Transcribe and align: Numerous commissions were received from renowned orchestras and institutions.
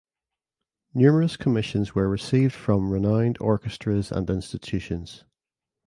Numerous 0.95 1.37
commissions 1.37 1.93
were 1.93 2.09
received 2.09 2.53
from 2.53 2.89
renowned 2.89 3.37
orchestras 3.39 4.11
and 4.11 4.27
institutions. 4.31 5.25